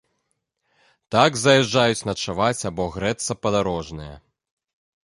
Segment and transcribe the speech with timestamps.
[1.15, 4.15] Так заязджаюць начаваць або грэцца падарожныя.